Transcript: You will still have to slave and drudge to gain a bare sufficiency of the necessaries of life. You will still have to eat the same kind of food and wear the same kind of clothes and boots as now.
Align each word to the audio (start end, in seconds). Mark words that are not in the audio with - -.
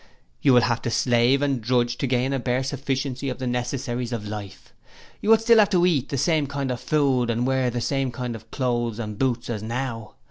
You 0.41 0.53
will 0.53 0.61
still 0.61 0.69
have 0.69 0.81
to 0.81 0.89
slave 0.89 1.43
and 1.43 1.61
drudge 1.61 1.99
to 1.99 2.07
gain 2.07 2.33
a 2.33 2.39
bare 2.39 2.63
sufficiency 2.63 3.29
of 3.29 3.37
the 3.37 3.45
necessaries 3.45 4.11
of 4.11 4.27
life. 4.27 4.73
You 5.21 5.29
will 5.29 5.37
still 5.37 5.59
have 5.59 5.69
to 5.69 5.85
eat 5.85 6.09
the 6.09 6.17
same 6.17 6.47
kind 6.47 6.71
of 6.71 6.81
food 6.81 7.29
and 7.29 7.45
wear 7.45 7.69
the 7.69 7.81
same 7.81 8.11
kind 8.11 8.35
of 8.35 8.49
clothes 8.49 8.97
and 8.97 9.19
boots 9.19 9.47
as 9.47 9.61
now. 9.61 10.15